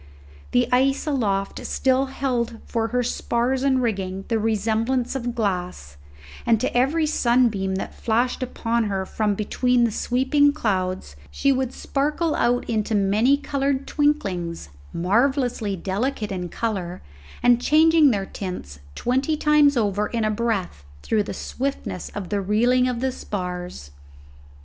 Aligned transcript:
The 0.49 0.67
ice 0.71 1.05
aloft 1.05 1.63
still 1.67 2.07
held 2.07 2.57
for 2.65 2.87
her 2.87 3.03
spars 3.03 3.61
and 3.61 3.83
rigging 3.83 4.25
the 4.29 4.39
resemblance 4.39 5.15
of 5.15 5.35
glass, 5.35 5.95
and 6.43 6.59
to 6.59 6.75
every 6.75 7.05
sunbeam 7.05 7.75
that 7.75 7.93
flashed 7.93 8.41
upon 8.41 8.85
her 8.85 9.05
from 9.05 9.35
between 9.35 9.83
the 9.83 9.91
sweeping 9.91 10.53
clouds 10.53 11.15
she 11.29 11.51
would 11.51 11.71
sparkle 11.71 12.33
out 12.33 12.67
into 12.67 12.95
many 12.95 13.37
coloured 13.37 13.85
twinklings, 13.85 14.69
marvellously 14.91 15.75
delicate 15.75 16.31
in 16.31 16.49
colour, 16.49 17.03
and 17.43 17.61
changing 17.61 18.09
their 18.09 18.25
tints 18.25 18.79
twenty 18.95 19.37
times 19.37 19.77
over 19.77 20.07
in 20.07 20.25
a 20.25 20.31
breath 20.31 20.83
through 21.03 21.21
the 21.21 21.31
swiftness 21.35 22.09
of 22.15 22.29
the 22.29 22.41
reeling 22.41 22.87
of 22.87 23.01
the 23.01 23.11
spars. 23.11 23.91